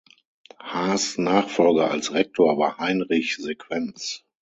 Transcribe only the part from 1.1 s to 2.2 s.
Nachfolger als